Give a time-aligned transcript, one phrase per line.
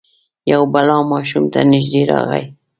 [0.51, 2.43] یو بلا ماشوم ته نژدې راغی.